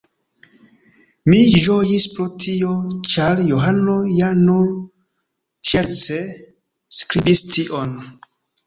Mi 1.33 1.41
ĝojis 1.65 2.07
pro 2.15 2.25
tio, 2.45 2.71
ĉar 3.11 3.43
Johano 3.51 3.99
ja 4.23 4.33
nur 4.41 4.75
ŝerce 5.75 6.21
skribis 7.03 7.49
tion. 7.55 7.99